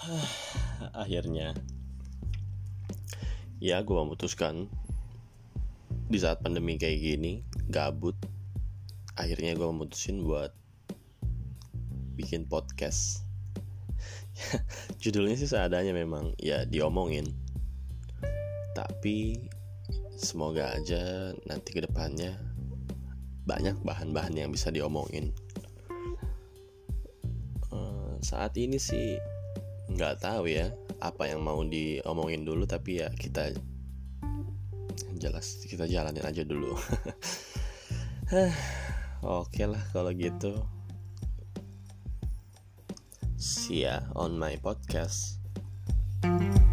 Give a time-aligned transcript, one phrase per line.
[0.96, 1.52] akhirnya
[3.60, 4.72] ya gue memutuskan
[6.08, 8.16] di saat pandemi kayak gini gabut
[9.20, 10.56] akhirnya gue memutusin buat
[12.16, 13.24] bikin podcast.
[15.02, 17.28] Judulnya sih seadanya memang ya diomongin.
[18.72, 19.36] Tapi
[20.16, 22.36] semoga aja nanti ke depannya
[23.44, 25.32] banyak bahan-bahan yang bisa diomongin.
[27.68, 29.20] Uh, saat ini sih
[29.90, 30.70] nggak tahu ya
[31.02, 33.50] apa yang mau diomongin dulu tapi ya kita
[35.18, 36.72] jelas kita jalanin aja dulu.
[39.20, 40.54] Oke lah kalau gitu.
[43.40, 45.40] See ya on my podcast.
[46.20, 46.69] thank you